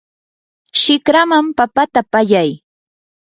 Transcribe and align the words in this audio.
shikraman 0.81 1.47
papata 1.57 2.01
pallay. 2.11 2.49